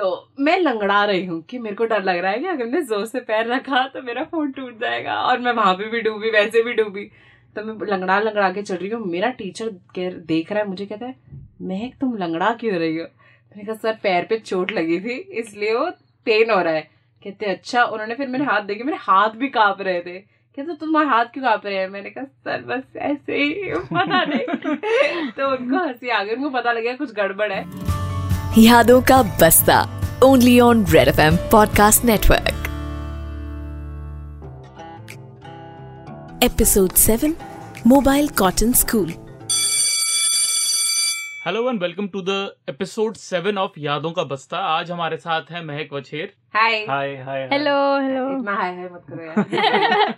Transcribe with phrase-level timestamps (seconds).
[0.00, 2.82] तो मैं लंगड़ा रही हूँ कि मेरे को डर लग रहा है कि अगर मैंने
[2.82, 6.30] ज़ोर से पैर रखा तो मेरा फ़ोन टूट जाएगा और मैं वहाँ पे भी डूबी,
[6.30, 7.10] वैसे भी डूबी।
[7.56, 11.06] तो मैं लंगड़ा लंगड़ा के चल रही हूँ। मेरा टीचर देख रहा है मुझे, कहता
[11.06, 11.14] है,
[11.62, 13.04] महक, तुम लंगड़ा क्यों रही हो?
[13.04, 15.90] मैंने कहा, सर, पैर पे चोट लगी थी, इसलिए वो
[16.24, 16.90] पेन हो रहा है।
[17.24, 21.08] कहते अच्छा। उन्होंने फिर मेरे हाथ देखे, मेरे हाथ भी काँप रहे थे। कहते तुम्हारे
[21.08, 21.88] हाथ क्यों काँप रहे हैं?
[21.88, 24.46] मैंने कहा, सर, बस ऐसे ही, पता नहीं।
[25.30, 27.88] तो उनको हँसी आ गई, उनको पता लग गया कुछ गड़बड़ है।
[28.58, 29.74] यादों का बस्ता
[30.24, 32.64] only on red F M podcast network
[36.44, 37.34] episode seven
[37.86, 39.12] mobile cotton school
[41.46, 45.64] hello and welcome to the episode seven of यादों का बस्ता आज हमारे साथ है
[45.64, 50.16] महक वछेर हाय हाय हाय हेलो हेलो इतना हाय हाय मत करो यार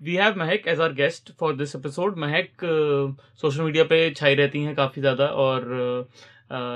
[0.00, 2.64] we have Mahak as our guest for this episode Mahak
[3.40, 5.66] social media पे छाई रहती हैं काफ़ी ज़्यादा और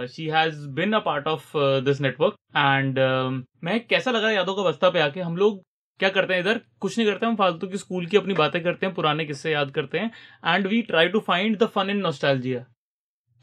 [0.09, 1.53] she has been a part of
[1.85, 2.99] this network and
[3.65, 5.21] Mahak कैसा लगा यादों का बस्ता पे आके?
[5.21, 5.61] हम लोग
[6.01, 6.61] क्या करते हैं इधर?
[6.81, 9.71] कुछ नहीं करते हम फालतू की स्कूल की अपनी बातें करते हैं पुराने किस्से याद
[9.71, 10.11] करते हैं
[10.47, 12.65] and we try to find the fun in nostalgia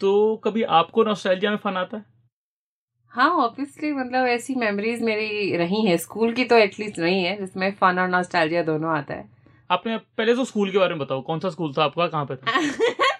[0.01, 2.03] तो कभी आपको नॉस्टैल्जिया में फन आता है?
[3.11, 7.71] हाँ ऑब्वियसली मतलब ऐसी मेमोरीज मेरी रही हैं। स्कूल की तो एटलीस्ट रही है जिसमें
[7.71, 9.25] फन और नॉस्टैल्जिया दोनों आता है।
[9.71, 12.35] आपने पहले तो स्कूल के बारे में बताओ कौन सा स्कूल था आपका कहाँ पे
[12.35, 12.59] था?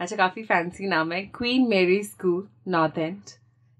[0.00, 3.20] अच्छा काफ़ी फैंसी नाम है Queen Mary School North and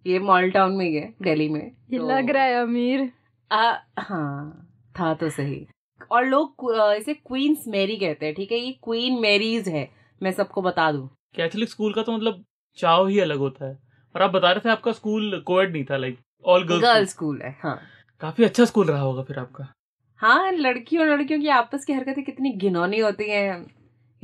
[0.06, 3.12] ये मॉल टाउन में ही है दिल्ली में ये तो- लग रहा है अमीर।
[3.52, 4.68] आ, हाँ
[5.00, 5.66] था तो सही।
[6.10, 6.54] और लोग
[6.98, 8.58] इसे क्वींस मेरी कहते हैं ठीक है?
[8.58, 9.90] ये क्वीन मेरीज है
[10.22, 12.44] मैं सबको बता दूँ। कैथोलिक स्कूल का तो मतलब
[12.76, 13.78] चाव ही अलग होता है।
[14.14, 17.40] और आप बता रहे थे आपका स्कूल कोएड नहीं था like all girls girls school
[17.42, 17.80] है हाँ।
[18.20, 19.72] काफ़ी अच्छा स्कूल रहा होगा फिर आपका।
[20.16, 23.66] हाँ लड़की और लड़कियों की आपस की हरकतें कितनी घिनौनी होती हैं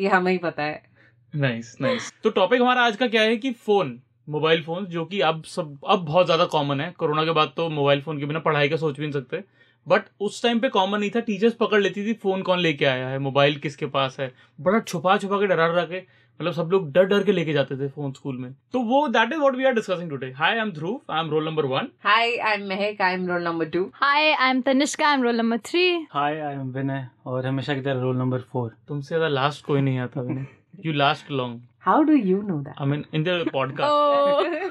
[0.00, 0.93] ये हमें ही पता है।
[1.36, 5.20] नाइस नाइस तो टॉपिक हमारा आज का क्या है कि फ़ोन मोबाइल फ़ोन जो कि
[5.20, 8.38] अब सब अब बहुत ज़्यादा कॉमन है। कोरोना के बाद तो मोबाइल फ़ोन के बिना
[8.40, 9.42] पढ़ाई का सोच भी नहीं सकते।
[9.86, 13.08] बट उस टाइम पे कॉमन नहीं था। टीचर्स पकड़ लेती थी फ़ोन कौन लेके आया
[13.08, 16.02] है मोबाइल किसके पास है। बड़ा छुपा छुपा के डरा डरा के
[16.40, 19.32] मतलब सब लोग डर डर के लेके जाते थे फ़ोन स्कूल में। तो वो that
[19.32, 21.88] is what we are discussing today hi I am Dhruv I am roll number one
[22.04, 25.22] hi I am Mahak I am roll number two hi I am Tanishka I am
[25.22, 29.08] roll number three hi I am Vinay और हमेशा की तरह roll number four तुमसे
[29.08, 30.46] ज़्यादा last कोई नहीं आता मैंने
[30.86, 34.62] you last long how do you know that I mean in the podcast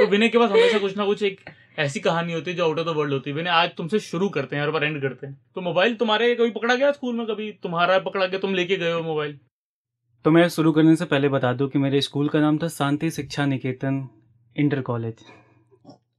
[0.00, 1.40] तो विनय के पास हमेशा कुछ ना कुछ एक
[1.78, 4.28] ऐसी कहानी होती है जो आउट ऑफ़ द वर्ल्ड होती है। विनय आज तुमसे शुरू
[4.28, 7.50] करते हैं बार एंड करते हैं। तो मोबाइल तुम्हारे कभी पकड़ा गया स्कूल में कभी?
[7.62, 9.38] तुम्हारा पकड़ा गया तुम लेके गए हो मोबाइल
[10.24, 13.10] तो मैं शुरू करने से पहले बता दूँ कि मेरे स्कूल का नाम था शांति
[13.10, 14.08] शिक्षा निकेतन
[14.56, 15.14] इंटर कॉलेज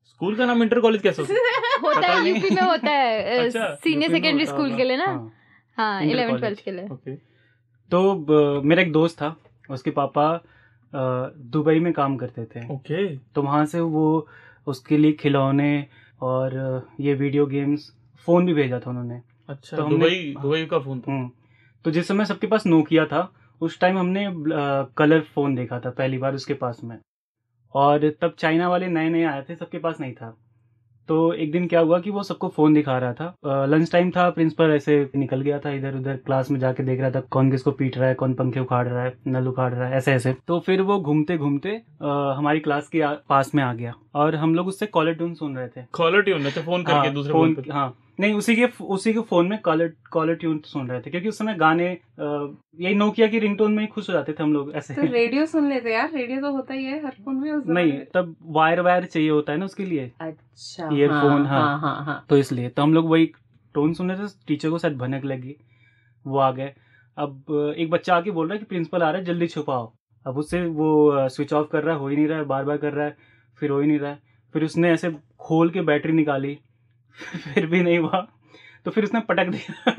[0.06, 2.30] स्कूल का नाम इंटर कॉलेज कैसे होता है?
[2.30, 5.06] यूपी में होता है सीनियर सेकेंडरी स्कूल के लिए ना?
[5.06, 5.32] हाँ।
[5.78, 7.29] हाँ इलेवन ट्वेल्थ के लिए। ओके
[7.92, 9.36] तो मेरा एक दोस्त था
[9.70, 10.26] उसके पापा
[10.94, 14.28] दुबई में काम करते थे। ओके। तो वहाँ से वो
[14.68, 15.88] उसके लिए खिलौने
[16.22, 17.92] और ये वीडियो गेम्स
[18.28, 21.30] फ़ोन भी भेजा था उन्होंने। अच्छा तो दुबई दुबई का फ़ोन था। हम्म।
[21.86, 24.26] तो जिस समय सबके पास नोकिया था उस टाइम हमने
[24.98, 26.98] कलर फ़ोन देखा था पहली बार उसके पास में।
[27.76, 30.36] और तब चाइना वाले नए नए आए थे सबके पास नहीं था।
[31.10, 34.30] तो एक दिन क्या हुआ कि वो सबको फ़ोन दिखा रहा था। लंच टाइम था
[34.30, 37.72] प्रिंसिपल ऐसे निकल गया था इधर उधर क्लास में जाके देख रहा था कौन किसको
[37.72, 40.60] पीट रहा है कौन पंखे उखाड़ रहा है नल उखाड़ रहा है ऐसे ऐसे। तो
[40.60, 41.70] फिर वो घूमते घूमते
[42.02, 45.68] हमारी क्लास के पास में आ गया और हम लोग उससे कॉलर ट्यून सुन रहे
[45.68, 49.48] थे। कॉलर ट्यून फ़ोन करके हाँ, दूसरे फ़ोन हाँ नहीं उसी के उसी के फ़ोन
[49.48, 53.40] में कॉलर कॉलर ट्यून सुन रहे थे क्योंकि उस समय गाने अ, यही नोकिया की
[53.40, 56.12] रिंगटोन में ही खुश हो जाते थे हम लोग ऐसे। तो रेडियो सुन लेते यार
[56.14, 59.54] रेडियो तो होता ही है हर फ़ोन में उस नहीं तब वायर वायर चाहिए होता
[59.54, 63.10] है ना उसके लिए। अच्छा Earphone, हाँ हाँ। हाँ हाँ तो इसलिए तो हम लोग
[63.10, 63.32] वही
[63.74, 65.56] टोन सुन रहे थे टीचर को शायद भनक लगी
[66.26, 66.74] वो आ गए।
[67.18, 69.92] अब एक बच्चा आके बोल रहा है कि प्रिंसिपल आ रहा है जल्दी छुपाओ।
[70.26, 72.78] अब उससे वो स्विच ऑफ़ कर रहा है हो ही नहीं रहा है बार बार
[72.78, 73.16] कर रहा है
[73.58, 74.20] फिर हो ही नहीं रहा है।
[74.54, 76.58] फिर उसने ऐसे खोल के बैटरी निकाली
[77.54, 78.28] फिर भी नहीं हुआ।
[78.86, 79.92] तो फिर उसने पटक दिया।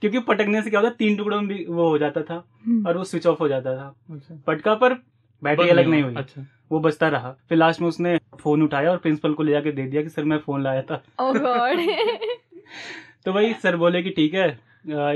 [0.00, 2.86] क्योंकि पटकने से क्या होता है तीन टुकड़ों में भी वो हो जाता था हम्म।
[2.86, 4.94] और वो स्विच ऑफ़ हो जाता था। अच्छा। पटका पर
[5.42, 8.96] बैटरी अलग नहीं। हुई। अच्छा। वो बचता रहा। फिर लास्ट में उसने फ़ोन उठाया और
[8.96, 11.32] प्रिंसिपल को ले जाके दे दिया कि सर मैं फ़ोन लाया था। ओह
[13.24, 14.48] तो वही सर बोले कि ठीक है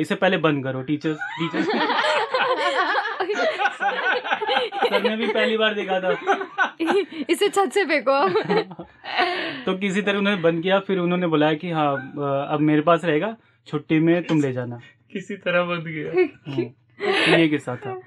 [0.01, 1.67] इसे पहले बंद करो टीचर्स टीचर्स
[4.87, 6.11] सर ने भी पहली बार देखा था।
[7.31, 8.85] इसे छत से फेंको।
[9.67, 11.93] तो किसी तरह उन्होंने बंद किया फिर उन्होंने बुलाया कि हाँ
[12.53, 13.37] अब मेरे पास रहेगा
[13.67, 14.81] छुट्टी में तुम ले जाना।
[15.13, 18.01] किसी तरह बंद गया तो ये किस्सा था।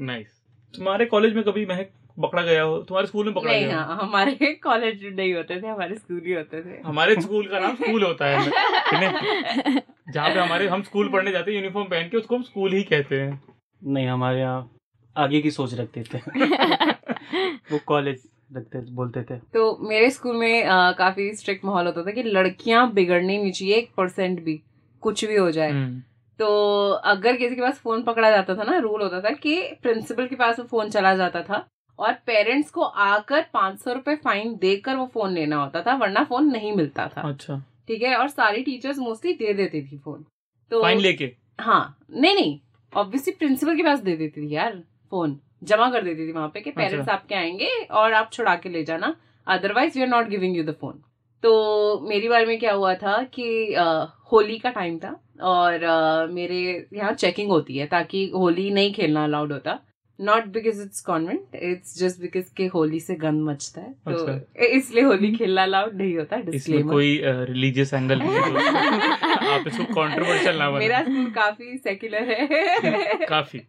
[0.00, 0.38] नाइस
[0.74, 1.90] तुम्हारे कॉलेज में कभी महक
[2.22, 2.76] पकड़ा गया हो?
[2.78, 3.98] तुम्हारे स्कूल में पकड़ा नहीं गया हाँ?
[4.02, 8.02] हमारे कॉलेज नहीं होते थे हमारे स्कूल ही होते थे। हमारे स्कूल का नाम स्कूल
[8.04, 8.44] होता है।
[10.12, 12.82] जहाँ पे हमारे हम स्कूल पढ़ने जाते हैं यूनिफॉर्म पहन के उसको हम स्कूल ही
[12.82, 13.40] कहते हैं।
[13.84, 14.70] नहीं हमारे यहाँ
[15.16, 16.18] आगे की सोच रखते थे।
[17.72, 22.10] वो कॉलेज रखते बोलते थे। तो मेरे स्कूल में अ, काफ़ी स्ट्रिक्ट माहौल होता था
[22.10, 24.60] कि लड़कियाँ बिगड़नी नहीं चाहिए एक परसेंट भी
[25.02, 26.00] कुछ भी हो जाए। हम्म,
[26.38, 30.26] तो अगर किसी के पास फ़ोन पकड़ा जाता था ना रूल होता था कि प्रिंसिपल
[30.26, 31.66] के पास वो फ़ोन चला जाता था
[31.98, 36.24] और पेरेंट्स को आकर पाँच सौ रुपए फाइन देकर वो फ़ोन लेना होता था वरना
[36.24, 37.56] फ़ोन नहीं मिलता था। अच्छा।
[37.88, 38.14] ठीक है?
[38.16, 40.24] और सारी टीचर्स मोस्टली दे देती थी फ़ोन
[40.70, 41.30] तो फाइन लेके?
[41.60, 42.58] हाँ। नहीं नहीं
[42.92, 46.60] ऑब्वियसली प्रिंसिपल के पास दे देती थी यार फ़ोन जमा कर देती थी वहाँ पे
[46.60, 49.14] कि पेरेंट्स अच्छा। आपके आएँगे और आप छुड़ा के ले जाना।
[49.46, 51.00] Otherwise we are not giving you the phone
[51.42, 53.74] तो मेरी बार में क्या हुआ था कि
[54.32, 55.10] होली का टाइम था
[55.42, 59.78] और आ, मेरे यहाँ चेकिंग होती है ताकि होली नहीं खेलना अलाउड होता।
[60.20, 64.64] Not because it's convent it's just because के होली से गंद मचता है। तो अच्छा।
[64.64, 68.40] इसलिए होली खेलना अलाउड नहीं होता इसमें कोई रिलीजियस एंगल नहीं है।
[69.54, 73.62] आप इसको कंट्रोवर्शियल ना मेरा स्कूल काफ़ी सेक्युलर है। काफ़ी।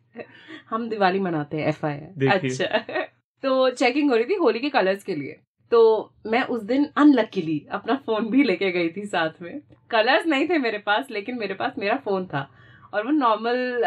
[0.70, 2.80] हम दिवाली मनाते हैं एफ़। अच्छा।
[3.44, 5.40] तो चेकिंग हो रही थी होली के कलर्स के लिए।
[5.72, 9.62] तो मैं उस दिन अनलकीली अपना फ़ोन भी लेके गई थी साथ में।
[9.92, 12.50] कलर्स नहीं थे मेरे पास लेकिन मेरे पास मेरा फ़ोन था।
[12.94, 13.82] और वो नॉर्मल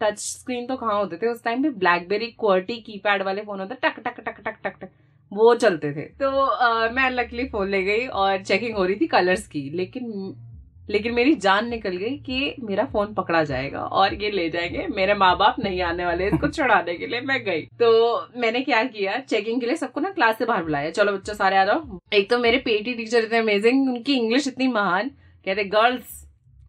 [0.00, 1.28] टच स्क्रीन तो कहाँ होते थे?
[1.28, 4.88] उस टाइम पे ब्लैकबेरी क्वर्टी कीपैड वाले फ़ोन होते टक टक टक टक टक टक
[5.32, 9.06] वो चलते थे। तो अ, मैं अनलकीली फ़ोन ले गई और चेकिंग हो रही थी
[9.06, 10.34] कलर्स की लेकिन
[10.90, 15.14] लेकिन मेरी जान निकल गई कि मेरा फ़ोन पकड़ा जाएगा और ये ले जाएँगे। मेरे
[15.14, 17.88] माँ बाप नहीं आने वाले इसको छुड़ाने के लिए मैं गई। तो
[18.36, 21.56] मैंने क्या किया चेकिंग के लिए सबको ना क्लास से बाहर बुलाया। चलो बच्चों सारे
[21.56, 25.08] आ जाओ। एक तो मेरे पेटी टीचर इतने अमेजिंग उनकी इंग्लिश इतनी महान
[25.46, 26.22] कहते girls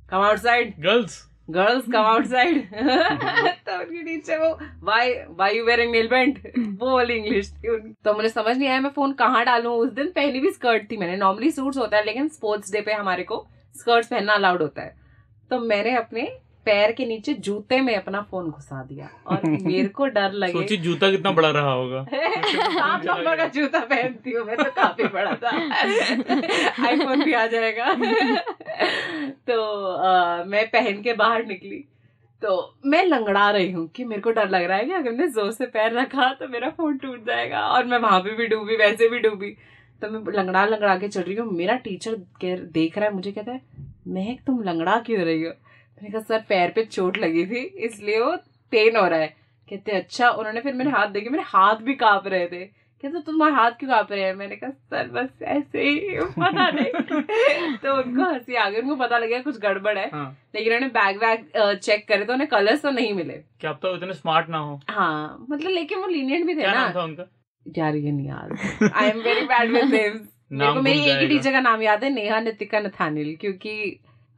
[0.09, 4.49] come outside girls girls come outside तो उनकी टीचर वो
[4.83, 6.41] why why you wearing nail paint
[6.79, 9.69] वो वाली इंग्लिश थी उनकी तो मुझे समझ नहीं आया मैं फ़ोन कहाँ डालू?
[9.71, 12.93] उस दिन पहली भी स्कर्ट थी मैंने नॉर्मली सूट्स होता है लेकिन स्पोर्ट्स डे पे
[12.93, 13.45] हमारे को
[13.75, 14.95] स्कर्ट्स पहनना अलाउड होता है।
[15.51, 16.27] तो मैंने अपने
[16.67, 20.77] पैर के नीचे जूते में अपना फ़ोन घुसा दिया। और मेरे को डर लगे। सोचिए
[20.77, 25.35] जूता कितना बड़ा रहा होगा। सात नंबर का जूता पहनती हूँ मैं तो काफ़ी बड़ा
[25.35, 25.49] था।
[26.87, 27.93] आईफोन भी आ जाएगा।
[29.47, 29.61] तो
[29.93, 31.83] अ, मैं पहन के बाहर निकली।
[32.41, 32.55] तो
[32.85, 35.51] मैं लंगड़ा रही हूँ कि मेरे को डर लग रहा है कि अगर मैंने ज़ोर
[35.51, 39.07] से पैर रखा तो मेरा फ़ोन टूट जाएगा और मैं वहाँ पे भी डूबी वैसे
[39.09, 39.49] भी डूबी।
[40.01, 43.51] तो मैं लंगड़ा लंगड़ा के चल रही हूँ। मेरा टीचर देख रहा है मुझे कहता
[43.51, 43.61] है
[44.07, 45.51] महक तुम लंगड़ा क्यों रही हो?
[45.97, 48.35] मैंने कहा सर पैर पे चोट लगी थी इसलिए वो
[48.71, 49.27] पेन हो रहा है।
[49.69, 52.65] कहते अच्छा। उन्होंने फिर मेरे हाथ देखे मेरे हाथ भी काँप रहे थे।
[53.03, 54.33] कहते तुम्हारे हाथ क्यों काँप रहे हैं?
[54.35, 57.11] मैंने कहा सर बस ऐसे ही पता नहीं।
[57.83, 61.17] तो उनको हँसी आ गई उनको पता लगा कुछ गड़बड़ है। हाँ। लेकिन उन्होंने बैग
[61.23, 64.79] वैग चेक करे तो उन्हें कलर्स तो नहीं मिले। क्या तो इतने स्मार्ट ना हो।
[64.89, 67.27] हाँ मतलब लेकिन वो लीनियंट भी थे क्या ना। था उनका?
[67.65, 71.27] यार ये नहीं याद। I am very bad with names मेरे को मेरी एक ही
[71.27, 73.73] टीचर का नाम याद है नेहा नितिका नथानिल क्योंकि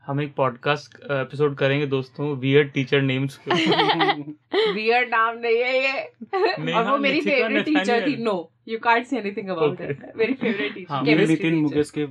[0.10, 6.90] हम एक पॉडकास्ट एपिसोड करेंगे दोस्तों वियर्ड टीचर नेम्स वियर्ड नाम नहीं है ये। और
[6.92, 8.34] वो मेरी फेवरेट टीचर थी। No
[8.68, 9.82] you can't say anything about.
[9.82, 12.06] It मेरी फेवरेट टीचर नितिन मुकेश के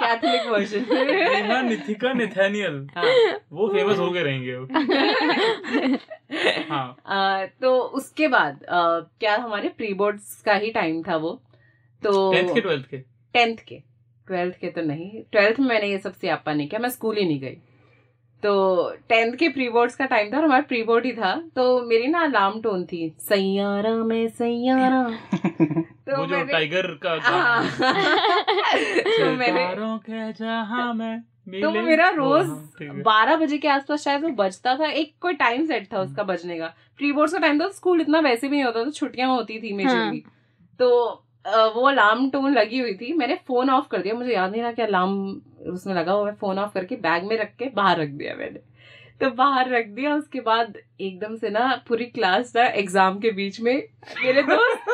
[0.00, 2.78] Catholic version Neha Nithika Nathaniel
[3.52, 4.68] वो फ़ेमस हो गए रहेंगे अब
[6.70, 11.42] हाँ। तो उसके बाद क्या हमारे प्री बोर्ड्स का ही टाइम था वो?
[12.02, 12.98] तो टेंथ के ट्वेल्थ के।
[13.34, 13.87] टेंथ के।
[14.28, 17.24] ट्वेल्थ के तो नहीं ट्वेल्थ में मैंने ये सब सियापा नहीं किया मैं स्कूल ही
[17.24, 17.56] नहीं गई।
[18.42, 18.50] तो
[19.08, 22.06] टेंथ के प्री बोर्ड्स का टाइम था और हमारा प्री बोर्ड ही था तो मेरी
[22.06, 25.02] ना अलार्म टोन थी सैयारा में सैयारा।
[26.08, 29.66] तो वो जो मैंने टाइगर का हाँ। तो मैंने
[30.06, 31.20] के जहाँ में
[31.62, 35.34] तो मेरा रोज हाँ, है। बारह बजे के आसपास शायद वो बजता था एक कोई
[35.34, 36.66] टाइम सेट था उसका बजने का।
[36.98, 39.72] प्री बोर्ड्स का टाइम था स्कूल इतना वैसे भी नहीं होता था छुट्टियाँ होती थी
[39.72, 40.22] मेजरली
[40.80, 41.22] तो अ,
[41.74, 44.72] वो अलार्म टोन लगी हुई थी मैंने फ़ोन ऑफ़ कर दिया मुझे याद नहीं रहा
[44.72, 45.14] कि अलार्म
[45.72, 48.60] उसमें लगा हुआ है फ़ोन ऑफ़ करके बैग में रख के बाहर रख दिया मैंने।
[49.20, 53.60] तो बाहर रख दिया उसके बाद एकदम से ना पूरी क्लास ना एग्ज़ाम के बीच
[53.60, 53.74] में
[54.24, 54.84] मेरे दोस्त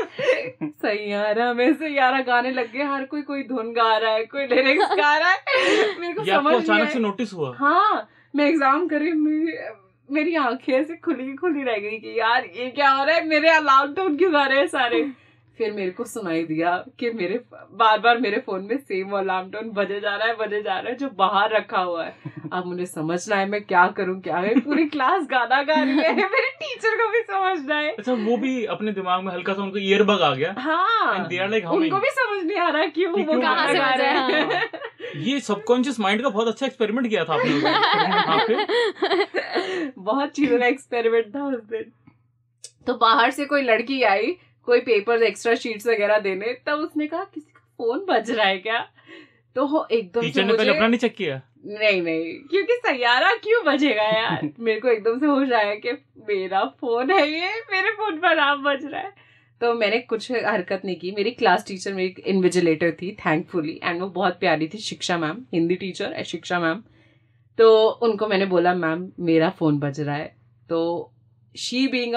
[0.83, 4.95] सैयारा में सैयारा गाने लग गए हर कोई कोई धुन गा रहा है कोई लिरिक्स
[4.97, 7.55] गा रहा है मेरे को समझ अचानक से नोटिस हुआ?
[7.59, 9.57] हाँ मैं एग्ज़ाम कर रही मेरी
[10.09, 13.51] मेरी आँखें ऐसे खुली खुली रह गई कि यार ये क्या हो रहा है मेरे
[13.51, 15.03] अलार्म टोन क्यों गा रहे हैं सारे?
[15.59, 19.71] फिर मेरे को सुनाई दिया कि मेरे बार बार मेरे फ़ोन में सेम अलार्म टोन
[19.71, 22.15] बजे जा रहा है बजे जा रहा है जो बाहर रखा हुआ है।
[22.53, 26.15] अब मुझे समझना है मैं क्या करूँ क्या है पूरी क्लास गाना गा रही है।
[26.17, 29.79] मेरे टीचर को भी समझना है अच्छा वो भी अपने दिमाग में हल्का सा उनको
[29.79, 33.73] ईयरबग आ गया। हाँ। Like उनको भी समझ नहीं आ रहा क्यों कि वो गाना
[33.73, 34.71] गा रहे हैं। हैं?
[35.17, 38.67] ये सबकॉन्शियस माइंड का बहुत अच्छा एक्सपेरिमेंट किया था आपने
[39.99, 41.93] बहुत चीज़ों का एक्सपेरिमेंट था उस दिन।
[42.87, 47.25] तो बाहर से कोई लड़की आई कोई पेपर्स एक्स्ट्रा शीट्स वगैरह देने तब उसने कहा
[47.25, 48.89] किसी का फ़ोन बज रहा है क्या?
[49.57, 51.43] तो वो एकदम से टीचर ने पहले मुझे अपना नहीं चेक किया?
[51.67, 54.49] नहीं नहीं क्योंकि सैयारा क्यों बजेगा यार?
[54.61, 55.93] मेरे को एकदम से होश आया कि
[56.29, 59.13] मेरा फ़ोन है ये मेरे फ़ोन पर नाम बज रहा है।
[59.61, 64.09] तो मैंने कुछ हरकत नहीं की। मेरी क्लास टीचर मेरी इन्विजिलेटर थी थैंकफुली एंड वो
[64.09, 66.83] बहुत प्यारी थी Shiksha ma'am Hindi teacher Shiksha ma'am.
[67.59, 70.37] तो उनको मैंने बोला मैम मेरा फ़ोन बज रहा है।
[70.69, 71.13] तो
[71.57, 72.15] she being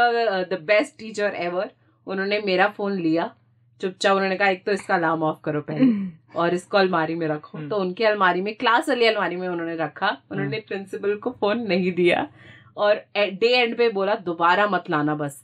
[0.50, 1.72] the best teacher ever
[2.08, 3.36] उन्होंने मेरा फ़ोन लिया।
[3.82, 6.08] चुपचाप उन्होंने कहा एक तो इसका अलार्म ऑफ़ करो पहले
[6.40, 9.76] और इसको अलमारी में रखो। हम्म। तो उनकी अलमारी में क्लास वाली अलमारी में उन्होंने
[9.76, 12.28] रखा। उन्होंने प्रिंसिपल को फ़ोन नहीं दिया
[12.78, 15.44] और डे एंड पे बोला दोबारा मत लाना बस।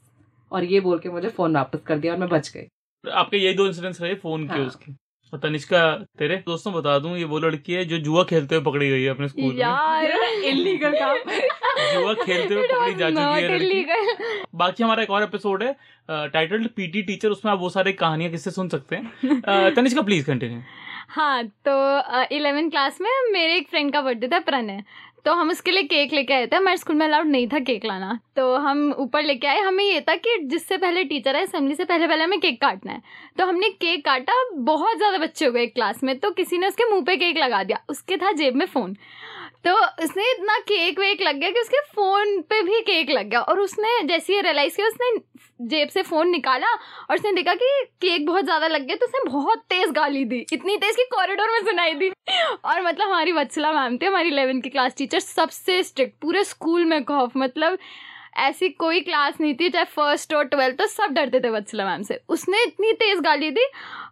[0.51, 2.67] और ये बोल के मुझे फ़ोन वापस कर दिया और मैं बच गई।
[3.11, 5.02] आपके यही दो इंसिडेंट्स रहे फ़ोन के हाँ। उसके।
[5.37, 5.79] तनिष्का
[6.19, 9.09] तेरे दोस्तों बता दूँ ये वो लड़की है जो जुआ खेलते हुए पकड़ी गई है
[9.09, 10.11] अपने स्कूल में। यार
[10.45, 11.17] इलीगल काम।
[11.93, 15.75] जुआ खेलते हुए पकड़ी जा चुकी है इलीगल बाकी हमारा एक और एपिसोड है
[16.11, 19.71] टाइटल्ड पीटी टीचर उसमें आप वो सारे कहानियाँ किससे सुन सकते हैं?
[19.75, 20.61] तनिष्का प्लीज़ कंटिन्यू
[21.09, 21.73] हाँ तो
[22.35, 24.83] इलेवेंथ क्लास में मेरे एक फ्रेंड का बर्थडे था प्रणय।
[25.25, 27.85] तो हम उसके लिए केक लेके आए थे। हमारे स्कूल में अलाउड नहीं था केक
[27.85, 31.75] लाना। तो हम ऊपर लेके आए। हमें ये था कि जिससे पहले टीचर है असेंबली
[31.75, 33.01] से पहले पहले हमें केक काटना है।
[33.37, 36.89] तो हमने केक काटा। बहुत ज़्यादा बच्चे हो गए क्लास में। तो किसी ने उसके
[36.89, 38.95] मुँह पे केक लगा दिया। उसके था जेब में फ़ोन
[39.63, 43.41] तो उसने इतना केक वेक लग गया कि उसके फ़ोन पे भी केक लग गया।
[43.41, 46.67] और उसने, जैसे ही रियलाइज़ किया, उसने जेब से फ़ोन निकाला
[47.09, 47.69] और उसने देखा कि
[48.01, 51.51] केक बहुत ज़्यादा लग गया तो उसने बहुत तेज़ गाली दी। इतनी तेज़ कि कॉरिडोर
[51.51, 55.81] में सुनाई दी। और मतलब हमारी वत्सला मैम थी, हमारी इलेवेंथ की क्लास टीचर सबसे
[55.83, 57.77] स्ट्रिक्ट पूरे स्कूल में खौफ मतलब
[58.37, 62.03] ऐसी कोई क्लास नहीं थी चाहे फ़र्स्ट और ट्वेल्थ तो सब डरते थे वत्सला मैम
[62.03, 63.65] से। उसने इतनी तेज़ गाली दी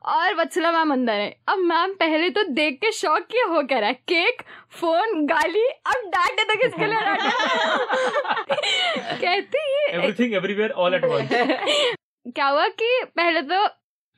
[0.05, 3.79] और वत्सला मैम अंदर है अब मैम पहले तो देख के शौक किया हो कह
[3.79, 7.29] रहा। है केक फ़ोन गाली अब डांटे तो किसके लिए डांटे?
[9.21, 11.29] कहती है everything everywhere all at once
[12.35, 13.65] क्या हुआ कि पहले तो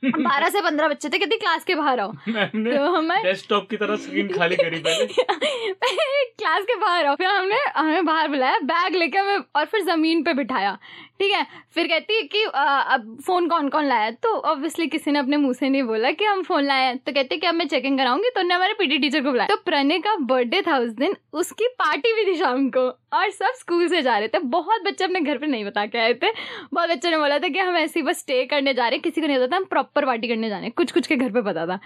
[0.03, 2.11] बारह से पंद्रह बच्चे थे कहते क्लास के बाहर आओ?
[2.27, 5.05] तो हमें डेस्कटॉप की तरह स्क्रीन खाली करी पहले।
[6.37, 10.23] क्लास के बाहर आओ फिर हमने हमें बाहर बुलाया बैग लेके हमें और फिर ज़मीन
[10.23, 10.77] पे बिठाया।
[11.23, 11.45] ठीक है?
[11.71, 14.11] फिर कहती है कि आ, अब फ़ोन कौन कौन लाया?
[14.11, 17.11] तो ऑब्वियसली किसी ने अपने मुँह से नहीं बोला कि हम फ़ोन लाए हैं। तो
[17.11, 19.99] कहते कि अब मैं चेकिंग कराऊँगी। तो उन्होंने हमारे पीटी टीचर को बुलाया। तो प्रणय
[19.99, 22.87] का बर्थडे था उस दिन। उसकी पार्टी भी थी शाम को।
[23.17, 25.97] और सब स्कूल से जा रहे थे। बहुत बच्चे अपने घर पर नहीं बता के
[25.97, 26.31] आए थे।
[26.73, 29.01] बहुत बच्चों ने बोला था कि हम ऐसे ही बस स्टे करने जा रहे हैं।
[29.01, 31.41] किसी को नहीं पता था हम प्रॉपर पार्टी करने जाने कुछ कुछ के घर पर
[31.41, 31.79] पता था।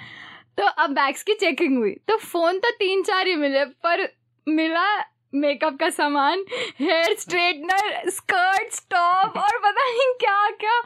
[0.57, 4.07] तो अब बैग्स की चेकिंग हुई। तो फ़ोन तो तीन चार ही मिले पर
[4.47, 6.43] मिला मेकअप का सामान
[6.79, 10.79] हेयर स्ट्रेटनर स्कर्ट टॉप और पता नहीं क्या क्या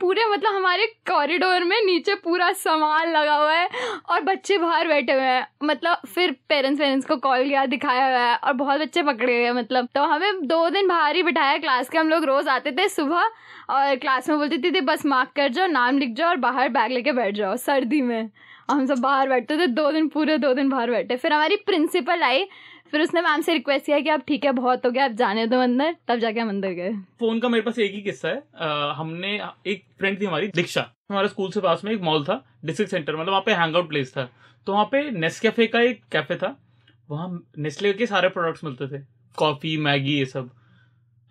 [0.00, 3.68] पूरे मतलब हमारे कॉरिडोर में नीचे पूरा सामान लगा हुआ है
[4.10, 8.18] और बच्चे बाहर बैठे हुए हैं। मतलब फिर पेरेंट्स वेरेंट्स को कॉल किया दिखाया हुआ
[8.20, 11.88] है और बहुत बच्चे पकड़े हैं मतलब। तो हमें दो दिन बाहर ही बिठाया क्लास
[11.88, 13.30] के हम लोग रोज़ आते थे सुबह
[13.70, 16.68] और क्लास में बोलती थी, थी बस मार्क कर जाओ नाम लिख जाओ और बाहर
[16.68, 18.30] बैग लेके बैठ जाओ सर्दी में।
[18.70, 22.22] हम सब बाहर बैठते थे दो दिन पूरे दो दिन बाहर बैठे। फिर हमारी प्रिंसिपल
[22.22, 22.44] आई
[22.90, 25.46] फिर उसने मैम से रिक्वेस्ट किया कि आप ठीक है बहुत हो गया आप जाने
[25.46, 28.44] दो अंदर। तब जाके हम अंदर गए। फ़ोन का मेरे पास एक ही किस्सा है।
[28.54, 32.58] अ, हमने एक फ्रेंड थी हमारी दीक्षा। हमारे स्कूल से पास में एक मॉल था
[32.64, 34.30] डिस्ट्रिक्ट सेंटर मतलब वहाँ पे हैंग आउट प्लेस था।
[34.66, 36.62] तो वहाँ पे नेस्कैफे का एक कैफ़े था।
[37.10, 39.02] वहाँ नेस्ले के सारे प्रोडक्ट्स मिलते थे।
[39.36, 40.50] कॉफ़ी मैगी ये सब।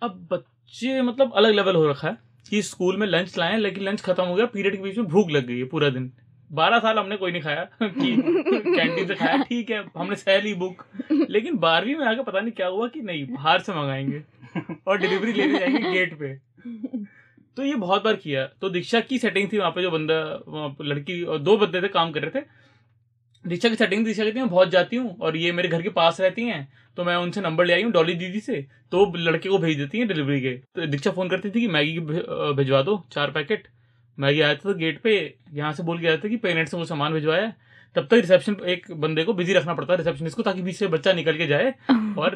[0.02, 2.18] अब बच्चे मतलब अलग लेवल हो रखा है
[2.50, 5.30] कि स्कूल में लंच लाए लेकिन लंच खत्म हो गया पीरियड के बीच में भूख
[5.30, 6.12] लग गई है पूरा दिन।
[6.50, 8.16] बारह साल हमने कोई नहीं खाया, कि
[8.76, 10.84] कैंटीन से खाया। ठीक है, हमने सह ली बुक
[11.30, 14.22] लेकिन बारहवीं में आके पता नहीं क्या हुआ कि नहीं, बाहर से मंगाएँगे
[14.86, 16.34] और डिलीवरी लेने जाएँगे गेट पे।
[17.56, 21.22] तो ये बहुत बार किया। तो दीक्षा की सेटिंग थी वहाँ पे जो बंदा लड़की
[21.22, 22.44] और दो बंदे थे काम कर रहे थे।
[23.44, 26.20] दीक्षा की सेटिंग दीक्षा कहती मैं बहुत जाती हूँ और ये मेरे घर के पास
[26.20, 28.60] रहती हैं तो मैं उनसे नंबर ले आई हूँ डॉली दीदी से
[28.92, 31.98] तो लड़के को भेज देती हैं डिलीवरी के। तो दीक्षा फ़ोन करती थी कि, मैगी
[32.00, 33.68] भिजवा दो, चार पैकेट
[34.18, 36.80] मैगी आया था तो गेट पे यहाँ से बोल के आया था कि पेरेंट्स ने
[36.80, 37.56] वो सामान भिजवाया है।
[37.96, 40.86] तब तक रिसेप्शन एक बंदे को बिज़ी रखना पड़ता है रिसेप्शनिस्ट को ताकि बीच से
[40.86, 41.74] बच्चा निकल के जाए
[42.18, 42.34] और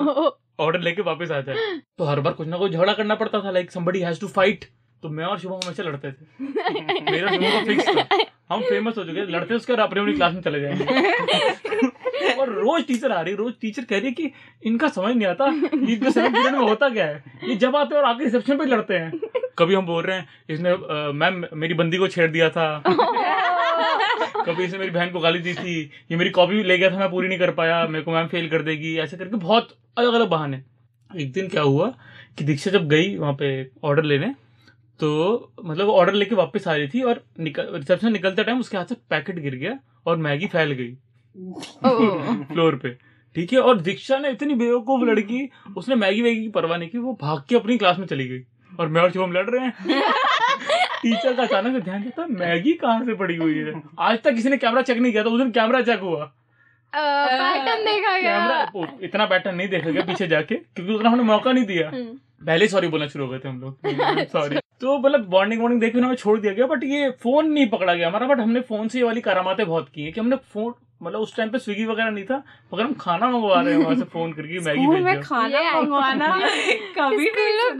[0.60, 1.56] ऑर्डर लेके वापस आ जाए।
[1.98, 4.64] तो हर बार कुछ ना कुछ झगड़ा करना पड़ता था like somebody has to fight
[5.02, 6.24] तो मैं और शुभम हमेशा लड़ते थे।
[7.10, 8.18] मेरा शुभम का फिक्स था।
[8.54, 12.48] हम फ़ेमस हो चुके हैं। लड़ते उसके और अपने अपनी क्लास में चले जाएँगे। और
[12.48, 14.30] रोज टीचर आ रही रोज टीचर कह रही है कि
[14.62, 17.24] इनका समझ नहीं आता। इनके में होता क्या है?
[17.44, 19.10] ये जब आते हैं और आके रिसेप्शन पे लड़ते हैं।
[19.62, 20.76] कभी हम बोल रहे हैं इसने
[21.12, 22.82] मैम मेरी बंदी को छेड़ दिया था।
[24.46, 27.10] कभी इसने मेरी बहन को गाली दी थी। ये मेरी कॉपी ले गया था मैं
[27.10, 30.28] पूरी नहीं कर पाया। मेरे को मैम फेल कर देगी। ऐसे करके बहुत अलग अलग
[30.28, 30.62] बहाने।
[31.10, 31.86] एक दिन क्या हुआ
[32.38, 33.48] कि दीक्षा जब गई वहाँ पे
[33.84, 34.34] ऑर्डर लेने
[35.00, 35.10] तो
[35.64, 38.94] मतलब ऑर्डर लेके वापस आ रही थी और निकल रिसेप्शन निकलते टाइम उसके हाथ से
[39.10, 40.94] पैकेट गिर गया और मैगी फैल गई।
[42.52, 42.90] फ्लोर पे।
[43.36, 43.58] ठीक है?
[43.58, 47.42] और दीक्षा ने इतनी बेवकूफ़ लड़की उसने मैगी वैगी की परवाह नहीं की वो भाग
[47.48, 48.40] के अपनी क्लास में चली गई।
[48.80, 50.02] और मैं और शुभम लड़ रहे हैं।
[51.02, 53.82] टीचर का अचानक से ध्यान देता मैगी कहाँ से पड़ी हुई है?
[53.98, 56.24] आज तक किसी ने कैमरा चेक नहीं किया था उस दिन कैमरा चेक हुआ।
[56.94, 61.64] पैटर्न देखा गया। इतना पैटर्न नहीं देखा गया पीछे जाके क्योंकि उतना हमने मौका नहीं
[61.64, 61.90] दिया।
[62.46, 63.78] पहले सॉरी बोलना शुरू हो गए थे हम लोग।
[64.32, 67.68] सॉरी तो मतलब वार्निंग वार्निंग देख के हमें छोड़ दिया गया बट ये फ़ोन नहीं
[67.68, 70.36] पकड़ा गया हमारा बट हमने फ़ोन से ये वाली करामातें बहुत की है कि हमने
[70.36, 70.72] फ़ोन
[71.02, 72.42] मतलब उस टाइम पे स्विगी वगैरह नहीं था
[72.74, 75.72] मगर हम खाना मंगवा रहे हैं वहाँ से फ़ोन करके मैगी स्कूल भेज में खाना
[75.72, 76.28] मंगवाना
[76.98, 77.28] कभी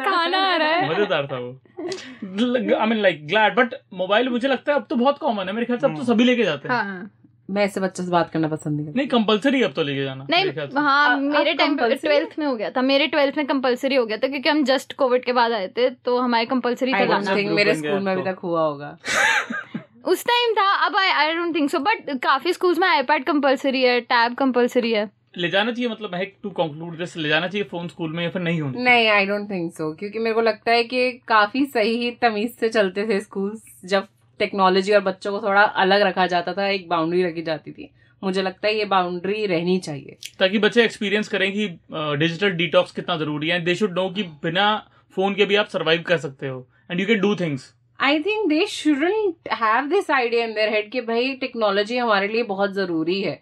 [0.05, 4.73] खाना आ रहा है। मज़ेदार था वो। I mean like glad but mobile मुझे लगता
[4.73, 6.75] है अब तो बहुत कॉमन है। मेरे ख्याल से अब तो सभी लेके जाते हैं।
[6.75, 7.11] हाँ।
[7.50, 10.67] मैं ऐसे बच्चों से बात करना पसंद नहीं नहीं कंपलसरी अब तो लेके जाना नहीं
[10.76, 14.17] हाँ मेरे टाइम पे ट्वेल्थ में हो गया था। मेरे ट्वेल्थ में कंपलसरी हो गया
[14.17, 17.75] था क्योंकि हम जस्ट कोविड के बाद आए थे तो हमारे कंपलसरी था। लाना मेरे
[17.75, 18.97] स्कूल में अभी तो। तक हुआ होगा।
[20.06, 23.82] उस टाइम था अब I I don't think so but काफ़ी स्कूल्स में आईपैड कंपलसरी
[23.82, 27.64] है टैब कंपलसरी है। ले जाना चाहिए मतलब है टू कंक्लूड दिस ले जाना चाहिए
[27.71, 30.40] फ़ोन स्कूल में या फिर नहीं होना नहीं आई डोंट थिंक सो क्योंकि मेरे को
[30.40, 34.06] लगता है कि काफ़ी सही तमीज से चलते थे स्कूल जब
[34.40, 37.90] टेक्नोलॉजी और बच्चों को थोड़ा अलग रखा जाता था एक बाउंड्री रखी जाती थी।
[38.23, 41.68] मुझे लगता है ये बाउंड्री रहनी चाहिए। ताकि बच्चे एक्सपीरियंस करें कि
[42.18, 44.66] डिजिटल डिटॉक्स कितना ज़रूरी है दे शुड नो कि बिना
[45.16, 48.49] फ़ोन के भी आप सरवाइव कर सकते हो and you can do things I think
[48.49, 53.21] they shouldn't have this idea in their head कि भाई टेक्नोलॉजी हमारे लिए बहुत ज़रूरी
[53.23, 53.40] है।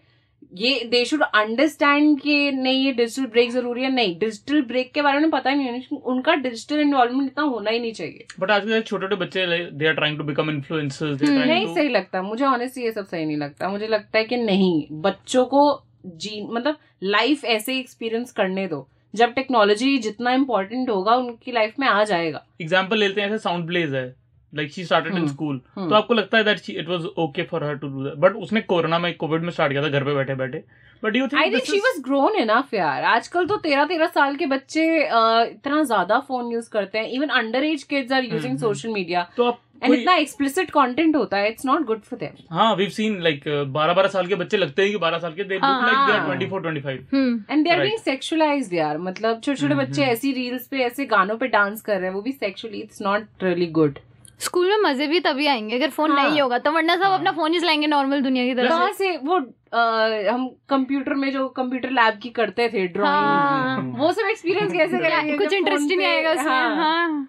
[0.55, 3.90] ये दे शुड अंडरस्टैंड कि नहीं ये डिजिटल ब्रेक ज़रूरी है?
[3.95, 7.71] नहीं डिजिटल ब्रेक के बारे में पता ही नहीं है उनका डिजिटल इन्वॉल्वमेंट इतना होना
[7.71, 11.75] ही नहीं चाहिए। बट आजकल छोटे छोटे बच्चे they are trying to become influencers नहीं
[11.75, 15.45] सही लगता मुझे ऑनेस्टली ये सब सही नहीं लगता। मुझे लगता है कि नहीं बच्चों
[15.47, 15.64] को
[16.07, 21.88] जी मतलब लाइफ ऐसे एक्सपीरियंस करने दो। जब टेक्नोलॉजी जितना इम्पोर्टेंट होगा उनकी लाइफ में
[21.88, 24.09] आ जाएगा। एग्ज़ाम्पल लेते हैं ऐसे साउंड प्लेज है।
[24.52, 25.59] Like she started in school.
[25.78, 28.61] तो आपको लगता है that it was okay for her to do that but उसने
[28.73, 30.62] कोरोना में कोविड में स्टार्ट किया था घर पे बैठे बैठे.
[31.02, 33.04] But you think I think she was grown enough यार.
[33.07, 37.09] आजकल तो तेरह तेरह साल के बच्चे इतना ज़्यादा फ़ोन यूज़ करते हैं.
[37.11, 41.37] Even under age kids are using social media तो आप एंड इतना एक्सप्लिसिट कंटेंट होता
[41.37, 44.57] है it's not good for them हाँ वी सीन लाइक बारह बारह साल के बच्चे
[44.57, 46.80] लगते हैं कि बारह साल के they look like they are हाँ। Twenty four twenty
[46.80, 47.80] five hmm and they are.
[47.80, 48.99] Being sexualised यार.
[48.99, 52.09] मतलब छोटे छोटे हम्म, बच्चे हम्म। ऐसी रील्स पे ऐसे गानों पे डांस कर रहे
[52.09, 53.99] हैं वो भी sexually it's not really good
[54.40, 57.18] school में मज़े भी तभी आएँगे अगर फ़ोन हाँ। नहीं होगा तो वरना सब हाँ।
[57.18, 59.38] अपना फ़ोन ही चलाएँगे नॉर्मल दुनिया की तरह कहाँ से वो
[59.73, 64.72] अ, हम कंप्यूटर में जो कंप्यूटर लैब की करते थे ड्राइंग। हाँ। वो सब एक्सपीरियंस
[64.72, 67.29] कैसे करेंगे कुछ इंटरेस्ट नहीं आएगा उसमें हाँ। हाँ।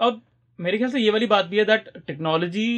[0.00, 0.20] अब
[0.58, 2.68] मेरे ख्याल से ये वाली बात भी है दैट टेक्नोलॉजी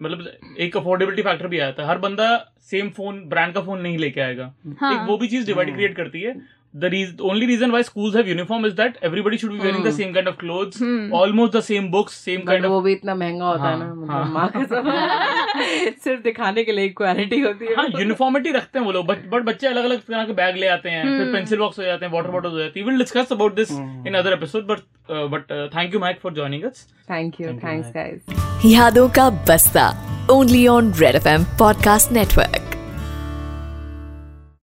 [0.00, 2.26] मतलब एक अफोर्डेबिलिटी फैक्टर भी आता है हर बंदा
[2.70, 5.76] सेम फ़ोन ब्रांड का फ़ोन नहीं लेके आएगा। हाँ। एक वो भी चीज़ डिवाइड हम्म।
[5.76, 6.34] क्रिएट करती है।
[6.78, 9.96] The only reason why schools have uniform is that everybody should be wearing the hmm.
[9.96, 11.12] Same kind of clothes hmm.
[11.16, 13.84] Almost the same books same but kind वो ऑफ़ भी इतना महँगा होता है ना
[13.84, 14.90] हाँ, मतलब हाँ। माँ कसम
[16.04, 19.66] सिर्फ़ दिखाने के लिए इक्वालिटी होती है हाँ यूनिफॉर्मिटी रखते हैं वो लोग बट बच्चे
[19.66, 22.30] अलग अलग तरह के बैग ले आते हैं फिर। पेंसिल बॉक्स हो जाते हैं वाटर
[22.30, 23.72] बॉटल हो जाती है will discuss about this.
[23.72, 24.78] In other episode but
[25.32, 27.90] but thank you Mak for joining us thank you Thank you, thanks.
[27.94, 29.90] Guys यादों का बस्ता
[30.30, 32.67] only on red F M podcast network